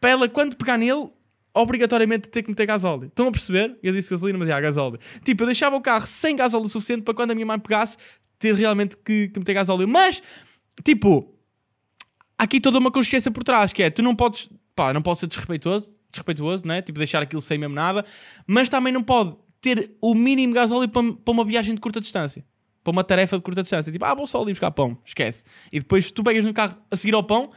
[0.00, 1.10] para ela, quando pegar nele,
[1.58, 3.06] obrigatoriamente ter que meter gasóleo.
[3.06, 3.76] Estão a perceber?
[3.82, 4.98] Eu disse gasolina, mas é gasóleo.
[5.24, 7.96] Tipo, eu deixava o carro sem gasóleo suficiente para quando a minha mãe pegasse,
[8.38, 9.88] ter realmente que, que meter gasóleo.
[9.88, 10.22] Mas,
[10.84, 11.34] tipo,
[12.38, 15.18] há aqui toda uma consciência por trás, que é, tu não podes, pá, não pode
[15.18, 16.80] ser desrespeitoso, desrespeituoso, né?
[16.80, 18.04] Tipo, deixar aquilo sem mesmo nada,
[18.46, 22.44] mas também não pode ter o mínimo gasóleo para, para uma viagem de curta distância.
[22.84, 23.92] Para uma tarefa de curta distância.
[23.92, 24.96] Tipo, ah, vou só ali buscar pão.
[25.04, 25.44] Esquece.
[25.72, 27.50] E depois tu pegas no carro a seguir ao pão,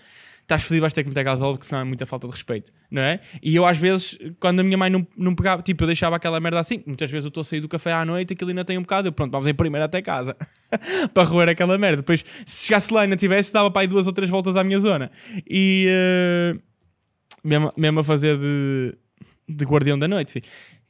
[0.52, 2.72] estás fodido, vais ter que meter gasóleo, porque senão é muita falta de respeito.
[2.90, 3.20] Não é?
[3.42, 6.40] E eu às vezes, quando a minha mãe não, não pegava, tipo, eu deixava aquela
[6.40, 6.84] merda assim.
[6.86, 9.08] Muitas vezes eu estou a sair do café à noite, aquilo ainda tem um bocado.
[9.08, 10.36] Eu, pronto, vamos em primeiro até casa.
[11.14, 11.98] para roer aquela merda.
[11.98, 14.64] Depois, se chegasse lá e não tivesse, dava para aí duas ou três voltas à
[14.64, 15.12] minha zona.
[15.50, 15.86] E...
[15.88, 16.56] eh,
[17.44, 18.96] mesmo, mesmo a fazer de,
[19.48, 20.46] de guardião da noite, filho.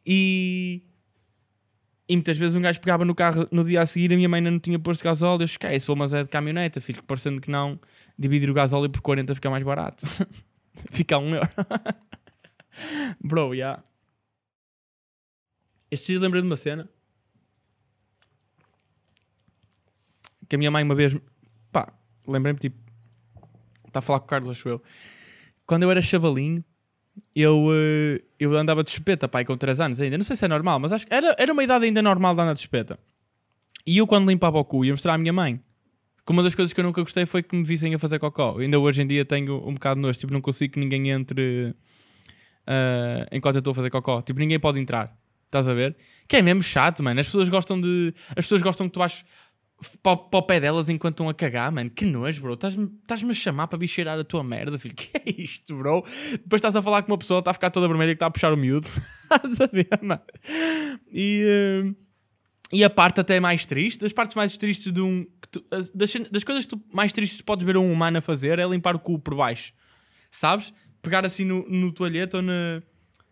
[0.05, 0.83] E...
[2.09, 4.39] E muitas vezes um gajo pegava no carro no dia a seguir a minha mãe
[4.39, 5.43] ainda não tinha posto gasóleo.
[5.43, 7.79] Eu esquece, vou, mas é de caminhoneta, filho, parecendo que não,
[8.21, 10.05] dividir o gasóleo por 40 fica mais barato.
[10.91, 11.49] fica um euro.
[13.23, 13.83] Bro, yeah.
[15.89, 16.89] Este dia lembrei de uma cena
[20.47, 21.15] que a minha mãe uma vez,
[21.71, 21.93] pá,
[22.27, 22.77] lembrei-me tipo,
[23.87, 24.81] está a falar com o Carlos, acho eu.
[25.65, 26.63] Quando eu era chavalinho,
[27.35, 30.17] eu, eh, eu andava de chupeta, pai, com 3 anos ainda.
[30.17, 32.41] Não sei se é normal, mas acho que era, era uma idade ainda normal de
[32.41, 32.99] andar de chupeta.
[33.85, 35.61] E eu, quando limpava o cu, ia mostrar à minha mãe.
[36.25, 38.57] Que uma das coisas que eu nunca gostei foi que me vissem a fazer cocó.
[38.59, 40.19] Ainda hoje em dia tenho um bocado nojo.
[40.19, 41.75] Tipo, não consigo que ninguém entre
[42.65, 44.21] ah, enquanto eu estou a fazer cocó.
[44.21, 45.15] Tipo, ninguém pode entrar.
[45.45, 45.97] Estás a ver?
[46.27, 47.19] Que é mesmo chato, mano.
[47.19, 48.13] As pessoas gostam de.
[48.29, 49.25] As pessoas gostam que tu vais
[50.01, 51.89] para, o pé delas enquanto estão a cagar, mano.
[51.89, 52.53] Que nojo, bro.
[52.53, 54.95] Estás-me a chamar para bicheirar a tua merda, filho.
[54.95, 56.05] Que é isto, bro?
[56.31, 58.31] Depois estás a falar com uma pessoa, está a ficar toda vermelha que está a
[58.31, 58.87] puxar o miúdo.
[59.31, 60.21] Estás a ver, mano?
[61.11, 61.43] E.
[61.45, 62.10] ah,
[62.73, 65.25] E a parte até mais triste, das partes mais tristes de um.
[65.51, 68.59] tu- as- das, das coisas que tu mais tristes podes ver um humano a fazer
[68.59, 69.73] é limpar o cu por baixo.
[70.31, 70.73] Sabes?
[71.01, 72.81] Pegar assim no, no toalhete ou na-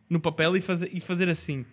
[0.10, 1.66] no papel e fazer, e fazer assim.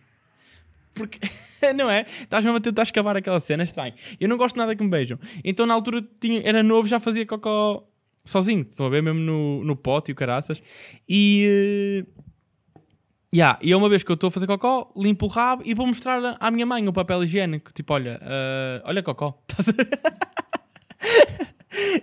[0.95, 1.19] Porque,
[1.77, 2.03] não é?
[2.23, 3.95] Estás mesmo a tentar escavar aquela cena, é estranho.
[4.21, 5.19] Eu não gosto nada que me beijam.
[5.45, 7.87] Então na altura tinha, era novo, já fazia cocó
[8.25, 8.61] sozinho.
[8.61, 9.03] Estão a ver?
[9.03, 10.63] Mesmo no, no pote e o caraças.
[11.09, 12.05] E.
[12.07, 12.23] eh,
[13.37, 15.75] Yeah, e é uma vez que eu estou a fazer cocó, limpo o rabo e
[15.75, 17.71] vou mostrar à minha mãe o papel higiênico.
[17.73, 19.39] Tipo, olha, ah, olha cocó.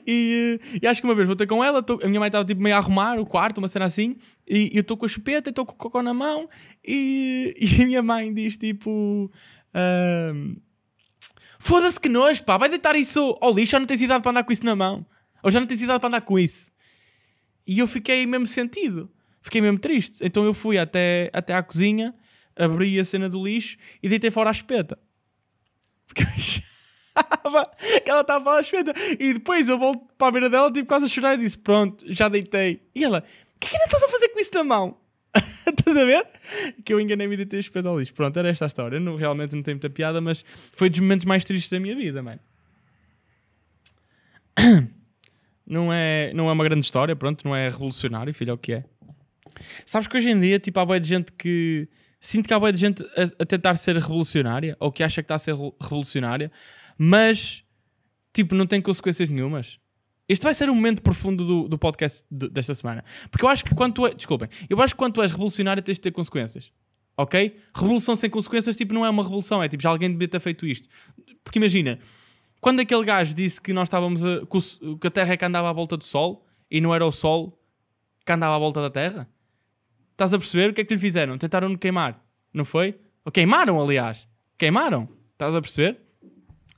[0.05, 2.27] E, eh, e acho que uma vez vou ter com ela, tô- a minha mãe
[2.27, 4.15] estava tipo meio a arrumar o quarto, uma cena assim,
[4.47, 6.47] e, e eu estou com a chupeta, estou com o cocó na mão,
[6.85, 9.31] e, e a minha mãe diz tipo.
[9.73, 10.57] ahm,
[11.57, 14.43] Foda-se que nojo, pá, vai deitar isso ao lixo, já não tens idade para andar
[14.43, 15.03] com isso na mão.
[15.41, 16.69] Ou já não tens idade para andar com isso.
[17.65, 19.09] E eu fiquei mesmo sentido.
[19.43, 20.19] Fiquei mesmo triste.
[20.21, 22.15] Então eu fui até, até à cozinha,
[22.55, 24.97] abri a cena do lixo e deitei fora a espeta.
[26.07, 27.69] Porque achava
[28.03, 28.93] que ela estava a espeta.
[29.19, 32.05] E depois eu volto para a beira dela, tipo, quase a chorar e disse: Pronto,
[32.07, 32.81] já deitei.
[32.95, 34.97] E ela: O que é que ainda estás a fazer com isso na mão?
[35.67, 36.25] Estás a ver?
[36.85, 38.13] Que eu enganei-me e deitei a espeta ao lixo.
[38.13, 38.99] Pronto, era esta a história.
[38.99, 42.21] Não, realmente não tem muita piada, mas foi dos momentos mais tristes da minha vida,
[42.23, 42.39] mano.
[45.65, 48.73] Não é, não é uma grande história, pronto, não é revolucionário, filho, é o que
[48.73, 48.83] é.
[49.85, 51.87] Sabes que hoje em dia, tipo, há boia de gente que.
[52.19, 55.25] Sinto que há boia de gente a, a tentar ser revolucionária, ou que acha que
[55.25, 56.49] está a ser re- revolucionária,
[56.97, 57.63] mas,
[58.33, 59.77] tipo, não tem consequências nenhumas.
[60.29, 63.03] Este vai ser o momento profundo do, do podcast de- desta semana.
[63.29, 64.15] Porque eu acho que quando tu és.
[64.15, 66.71] Desculpem, eu acho que quando tu és revolucionário tens de ter consequências.
[67.17, 67.57] Ok?
[67.75, 70.65] Revolução sem consequências, tipo, não é uma revolução, é tipo, já alguém devia ter feito
[70.65, 70.87] isto.
[71.43, 71.99] Porque imagina,
[72.61, 74.39] quando aquele gajo disse que nós estávamos a,
[74.99, 77.61] que a Terra é que andava à volta do Sol e não era o Sol
[78.25, 79.27] que andava à volta da Terra,
[80.23, 81.37] estás a perceber o que é que lhe fizeram?
[81.37, 82.21] Tentaram-no queimar,
[82.53, 82.95] não foi?
[83.25, 84.27] Ou queimaram, aliás.
[84.57, 85.99] Queimaram, estás a perceber?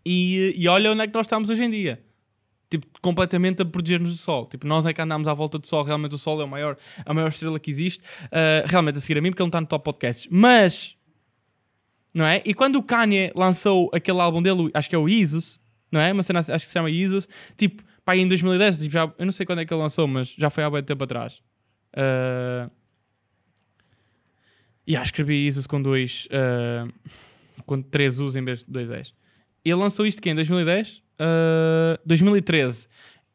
[0.06, 2.04] E, e olha onde é que nós estamos hoje em dia.
[2.70, 4.48] Tipo, completamente a proteger-nos do Sol.
[4.48, 5.84] Tipo, nós é que andamos à volta do Sol.
[5.84, 8.02] Realmente o Sol é o maior, a maior estrela que existe.
[8.26, 10.28] Uh, realmente a seguir a mim, porque ele não está no top podcasts.
[10.32, 10.96] Mas,
[12.14, 12.42] não é?
[12.46, 15.60] E quando o Kanye lançou aquele álbum dele, o- acho que é o Jesus,
[15.92, 16.12] não é?
[16.12, 17.28] Uma cena, acho que se chama Jesus.
[17.56, 20.30] Tipo, pá, em 2010, tipo, já, eu não sei quando é que ele lançou, mas
[20.30, 21.42] já foi há bem tempo atrás.
[21.94, 22.70] Uh,
[24.88, 26.92] e acho que escrevi Jesus com dois, uh,
[27.66, 29.14] com três U's em vez de dois S.
[29.64, 31.02] Ele lançou isto aqui em 2010?
[31.20, 32.88] Uh, 2013.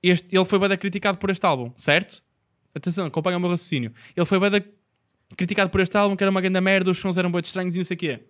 [0.02, 2.22] Este, ele foi bem criticado por este álbum, certo?
[2.74, 3.92] Atenção, acompanha o meu raciocínio.
[4.16, 4.64] Ele foi bem
[5.36, 7.78] criticado por este álbum, que era uma grande merda, os sons eram bem estranhos e
[7.78, 8.20] não sei o quê.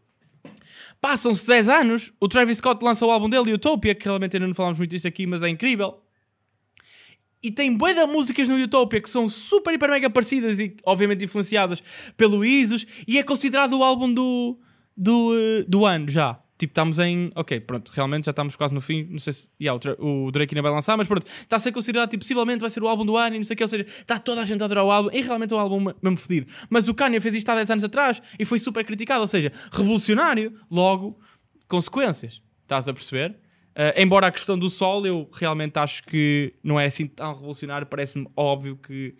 [1.00, 4.54] Passam-se 10 anos, o Travis Scott lança o álbum dele, Utopia, que realmente ainda não
[4.54, 6.02] falámos muito disto aqui, mas é incrível.
[7.42, 11.24] E tem bué de músicas no Utopia que são super, hiper, mega parecidas e obviamente
[11.24, 11.82] influenciadas
[12.16, 14.58] pelo Isos e é considerado o álbum do,
[14.96, 16.38] do, eh, do ano já.
[16.58, 17.32] Tipo, estamos em.
[17.34, 19.04] Ok, pronto, realmente já estamos quase no fim.
[19.10, 19.48] Não sei se.
[19.58, 22.22] Yeah, o, Dra- o Drake ainda vai lançar, mas pronto, está a ser considerado, tipo,
[22.22, 23.62] possivelmente vai ser o álbum do ano e não sei o que.
[23.64, 25.08] Ou seja, está toda a gente a adorar o álbum.
[25.10, 26.52] E realmente é um álbum mesmo fedido.
[26.68, 29.22] Mas o Kanye fez isto há 10 anos atrás e foi super criticado.
[29.22, 31.18] Ou seja, revolucionário, logo,
[31.66, 32.42] consequências.
[32.62, 33.36] Estás a perceber?
[33.70, 37.86] Uh, embora a questão do sol, eu realmente acho que não é assim tão revolucionário.
[37.86, 39.16] Parece-me óbvio que.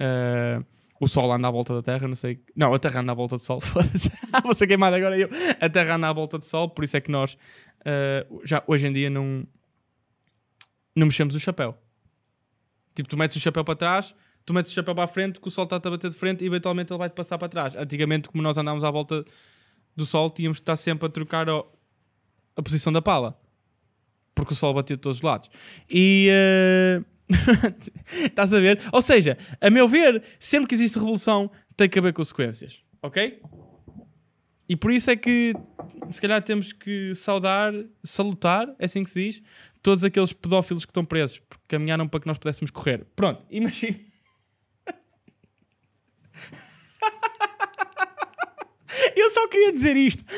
[0.00, 0.64] uh,
[1.00, 2.40] o Sol anda à volta da Terra, não sei.
[2.56, 3.60] Não, a Terra anda à volta do Sol.
[3.60, 4.10] Foda-se.
[4.42, 5.28] Vou ser queimado agora eu.
[5.60, 8.86] A Terra anda à volta do Sol, por isso é que nós uh, já hoje
[8.86, 9.46] em dia não,
[10.96, 11.76] não mexemos o chapéu.
[12.94, 14.14] Tipo, tu metes o chapéu para trás,
[14.46, 16.44] tu metes o chapéu para a frente, que o Sol está a bater de frente
[16.44, 17.74] e eventualmente ele vai-te passar para trás.
[17.74, 19.24] Antigamente, como nós andámos à volta
[19.96, 23.38] do Sol, tínhamos de estar sempre a trocar a posição da pala.
[24.34, 25.48] Porque o Sol batia de todos os lados.
[25.88, 26.28] E.
[27.00, 27.14] uh,
[28.24, 28.80] Estás a ver?
[28.92, 32.82] Ou seja, a meu ver, sempre que existe revolução, tem que haver consequências.
[33.02, 33.40] Ok?
[34.68, 35.54] E por isso é que
[36.10, 39.42] se calhar temos que saudar, salutar, é assim que se diz,
[39.82, 43.06] todos aqueles pedófilos que estão presos, porque caminharam para que nós pudéssemos correr.
[43.14, 43.98] Pronto, imagina.
[49.16, 50.24] Eu só queria dizer isto.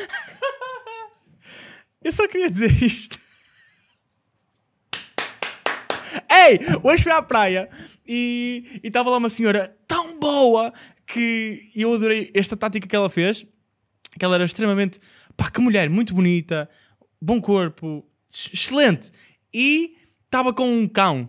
[2.03, 3.16] Eu só queria dizer isto.
[6.49, 7.69] Ei, hoje fui à praia
[8.07, 10.73] e estava lá uma senhora tão boa
[11.07, 13.47] que eu adorei esta tática que ela fez.
[14.19, 14.99] Que ela era extremamente.
[15.37, 16.69] Pá, que mulher, muito bonita,
[17.21, 19.11] bom corpo, ex- excelente.
[19.53, 21.29] E estava com um cão.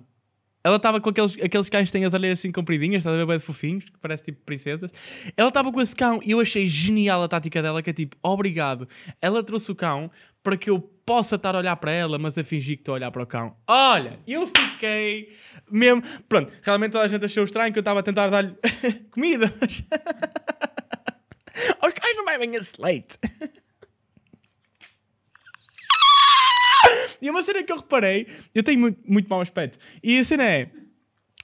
[0.64, 3.26] Ela estava com aqueles, aqueles cães que têm as orelhas assim compridinhas, estás a ver,
[3.26, 4.92] bem de fofinhos, que parece tipo princesas.
[5.38, 8.18] Ela estava com esse cão e eu achei genial a tática dela, que é tipo,
[8.22, 8.88] obrigado.
[9.22, 10.12] Ela trouxe o cão
[10.44, 12.98] para que eu possa estar a olhar para ela, mas a fingir que estou a
[12.98, 13.56] olhar para o cão.
[13.66, 15.34] Olha, eu fiquei
[15.72, 16.04] mesmo.
[16.28, 18.54] Pronto, realmente toda a gente achou estranho que eu estava a tentar dar-lhe
[19.10, 19.46] comida.
[21.82, 23.18] Os cães não bebem esse leite.
[27.22, 29.80] E uma cena que eu reparei, eu tenho muito, muito mau aspecto.
[30.04, 30.70] E a cena é.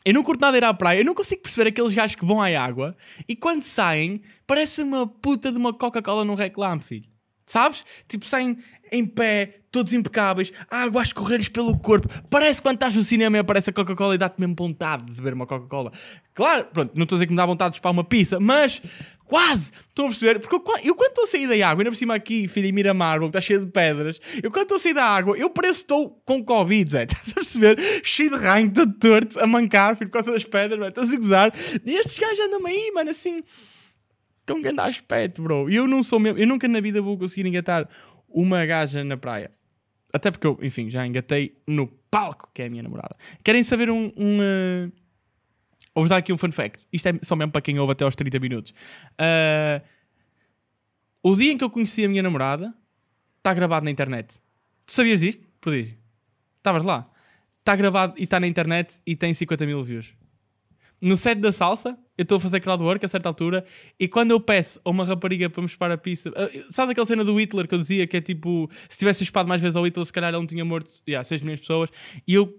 [0.06, 2.42] Eu não curto nada ir à praia, eu não consigo perceber aqueles gajos que vão
[2.42, 2.96] à água
[3.28, 7.13] e quando saem, parece uma puta de uma Coca-Cola no reclame, filho.
[7.46, 7.84] Sabes?
[8.08, 8.58] Tipo, saem
[8.92, 12.08] em pé, todos impecáveis, água a escorrer-lhes pelo corpo.
[12.30, 15.34] Parece quando estás no cinema e aparece a Coca-Cola e dá-te mesmo vontade de beber
[15.34, 15.92] uma Coca-Cola.
[16.36, 18.80] Claro, pronto, não estou a dizer que me dá vontade de chupar uma pizza, mas
[19.26, 19.72] quase.
[19.90, 20.40] Estão a perceber?
[20.40, 22.72] Porque eu, eu quando estou a sair da água, ainda por cima aqui, filho, em
[22.72, 25.80] Miramar, que está cheio de pedras, eu quando estou a sair da água, eu pareço
[25.80, 27.04] que estou com Covid, Zé.
[27.10, 28.02] Estás a perceber?
[28.04, 30.88] Cheio de ranho, todo torto, a mancar, filho, por causa das pedras.
[30.88, 31.54] Estás a gozar.
[31.84, 33.44] E estes gajos andam aí, mano, assim
[34.48, 35.70] com grande aspecto, bro.
[35.70, 37.88] E eu não sou mesmo, eu nunca na vida vou conseguir engatar
[38.28, 39.52] uma gaja na praia.
[40.14, 43.16] Até porque eu, enfim, já engatei no palco, que é a minha namorada.
[43.44, 44.12] Querem saber um.
[44.16, 44.92] um uh...
[45.96, 46.88] Vou-vos dar aqui um fun fact.
[46.92, 48.74] Isto é só mesmo para quem ouve até aos 30 minutos.
[49.12, 49.84] Uh,
[51.22, 52.74] O dia em que eu conheci a minha namorada
[53.38, 54.40] está gravado na internet.
[54.86, 55.46] Tu sabias disto?
[55.62, 55.98] Prodígio.
[56.58, 57.10] Estavas lá.
[57.60, 60.14] Está gravado e está na internet e tem 50 mil views
[61.04, 63.66] no set da salsa, eu estou a fazer crowdwork a certa altura,
[64.00, 67.06] e quando eu peço a uma rapariga para me chupar a pizza, ah, sabes aquela
[67.06, 69.84] cena do Hitler que eu dizia que é tipo, se tivesse chupado mais vezes ao
[69.86, 71.90] Hitler, se calhar ele não tinha morto yeah, 6 milhões de pessoas,
[72.28, 72.58] e eu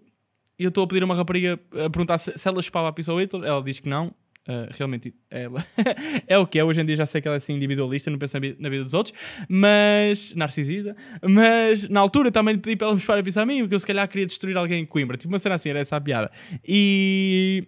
[0.58, 3.18] estou a pedir a uma rapariga a perguntar se, se ela chupava a pizza ao
[3.20, 4.14] Hitler, ela diz que não.
[4.46, 5.64] ah, realmente ela
[6.28, 6.64] é o que é.
[6.64, 8.68] Hoje em dia já sei que ela é assim individualista, não pensa na vi- na
[8.68, 9.14] vida dos outros,
[9.48, 10.94] mas narcisista.
[11.26, 13.80] Mas na altura também pedi para ela me chupar a pizza a mim, porque eu
[13.80, 15.16] se calhar queria destruir alguém em Coimbra.
[15.16, 16.30] Tipo uma cena assim, era essa a piada.
[16.66, 17.66] E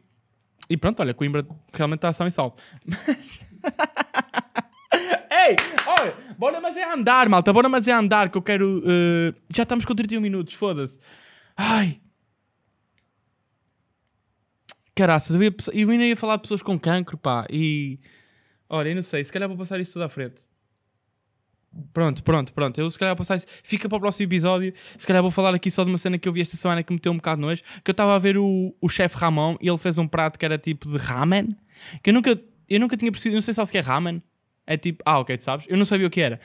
[0.68, 2.56] e pronto, olha, Coimbra realmente está ação e salvo.
[5.30, 8.82] Ei, olha, bora mas é andar, malta, bora mas é andar que eu quero.
[8.86, 10.98] eh, Já estamos com 31 minutos, foda-se.
[11.56, 12.00] Ai.
[14.94, 18.00] Caraças, eu, ia, eu ainda ia falar de pessoas com cancro, pá, e.
[18.68, 20.42] Olha, eu não sei, se calhar vou passar isso tudo à frente.
[21.92, 22.80] Pronto, pronto, pronto.
[22.80, 23.46] Eu se calhar passar isso.
[23.62, 24.72] Fica para o próximo episódio.
[24.96, 26.92] Se calhar vou falar aqui só de uma cena que eu vi esta semana que
[26.92, 27.62] me meteu um bocado nojo.
[27.84, 30.44] Que eu estava a ver o, o chefe Ramon e ele fez um prato que
[30.44, 31.56] era tipo de ramen.
[32.02, 33.34] Que eu nunca, eu nunca tinha percebido.
[33.34, 34.22] Não sei se é ramen.
[34.66, 35.66] É tipo, ah, ok, tu sabes.
[35.68, 36.40] Eu não sabia o que era.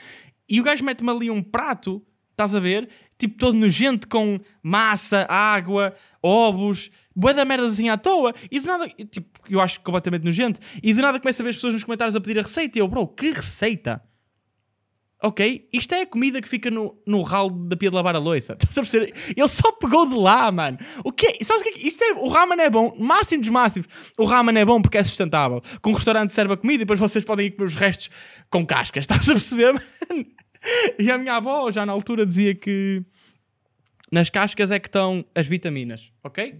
[0.48, 2.88] E o gajo mete-me ali um prato, estás a ver?
[3.18, 8.34] Tipo todo nojento com massa, água, ovos, bué da merda assim à toa.
[8.50, 10.60] E do nada, tipo, eu acho completamente nojento.
[10.82, 12.78] E do nada começa a ver as pessoas nos comentários a pedir a receita.
[12.78, 14.02] E eu, bro, que receita?
[15.24, 18.18] Ok, isto é a comida que fica no, no ralo da pia de lavar a
[18.18, 18.56] louça.
[18.60, 18.98] Estás a?
[18.98, 20.76] Ele só pegou de lá, mano.
[21.04, 21.32] O quê?
[21.44, 23.86] Sabes o que é que- Isto é, o ramen é bom, máximo dos máximos.
[24.18, 25.62] O ramen é bom porque é sustentável.
[25.80, 28.10] Com um restaurante serve a comida e depois vocês podem ir comer os restos
[28.50, 29.02] com cascas.
[29.04, 30.26] Estás a perceber, mano?
[30.98, 33.04] E a minha avó já na altura dizia que
[34.10, 36.54] nas cascas é que estão as vitaminas, ok?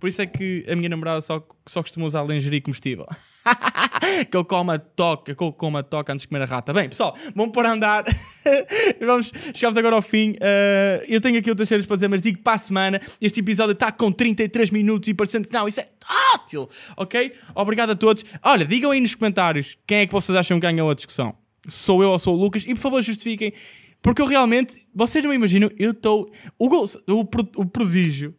[0.00, 3.06] Por isso é que a minha namorada só, só costuma usar lingerie comestível.
[4.30, 6.72] que eu coma toca, que eu coma toca antes de comer a rata.
[6.72, 8.04] Bem, pessoal, vamos por andar.
[8.98, 10.30] vamos, chegamos agora ao fim.
[10.32, 13.00] Uh, eu tenho aqui outras cenas para dizer, mas digo para a semana.
[13.20, 15.88] Este episódio está com 33 minutos e parecendo que não, isso é
[16.34, 17.34] ótimo, ok?
[17.54, 18.24] Obrigado a todos.
[18.42, 21.34] Olha, digam aí nos comentários quem é que vocês acham que ganhou a discussão.
[21.68, 22.64] Sou eu ou sou o Lucas?
[22.64, 23.52] E por favor justifiquem,
[24.00, 26.32] porque eu realmente, vocês não imaginam, eu estou.
[26.58, 27.20] O, o,
[27.56, 28.34] o prodígio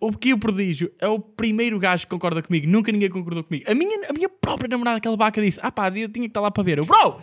[0.00, 2.66] o que o prodígio é o primeiro gajo que concorda comigo.
[2.66, 3.64] Nunca ninguém concordou comigo.
[3.70, 6.40] A minha, a minha própria namorada, aquela vaca, disse: Ah pá, eu tinha que estar
[6.40, 6.78] lá para ver.
[6.78, 7.20] Eu, bro,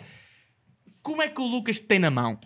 [1.02, 2.38] como é que o Lucas te tem na mão?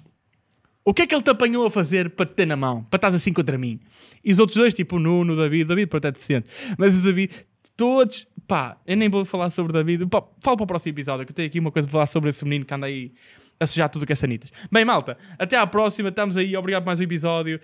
[0.84, 2.84] O que é que ele te apanhou a fazer para te ter na mão?
[2.84, 3.80] Para estás assim contra mim?
[4.22, 6.48] E os outros dois, tipo o Nuno, o David, o David pronto, é deficiente.
[6.76, 7.32] Mas o David,
[7.74, 10.06] todos, pá, eu nem vou falar sobre o David.
[10.06, 12.28] Pá, falo para o próximo episódio, que eu tenho aqui uma coisa para falar sobre
[12.28, 13.12] esse menino que anda aí
[13.58, 14.50] a sujar tudo que é sanitas.
[14.70, 17.60] Bem, malta, até à próxima, estamos aí, obrigado por mais um episódio.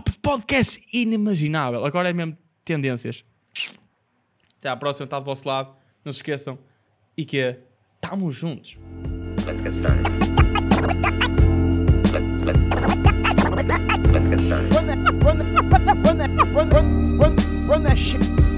[0.00, 1.84] Top podcast inimaginável.
[1.84, 2.34] Agora é mesmo
[2.64, 3.22] tendências.
[4.58, 5.74] Até à próxima, está do vosso lado.
[6.02, 6.58] Não se esqueçam.
[7.14, 7.60] E que é,
[8.02, 8.78] estamos juntos.
[9.44, 10.06] Let's get started.
[12.12, 12.56] Let, let,
[14.10, 14.74] let's get started.
[14.74, 18.49] run that, run that, run that, run that, run, run, run, run that shit.